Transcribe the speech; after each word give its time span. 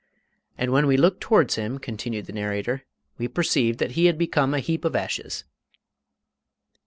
"And 0.57 0.71
when 0.71 0.87
we 0.87 0.97
looked 0.97 1.21
towards 1.21 1.57
him," 1.57 1.77
continued 1.77 2.25
the 2.25 2.33
narrator, 2.33 2.85
"we 3.19 3.27
perceived 3.27 3.77
that 3.77 3.91
he 3.91 4.05
had 4.05 4.17
become 4.17 4.55
a 4.55 4.59
heap 4.59 4.83
of 4.83 4.95
ashes." 4.95 5.43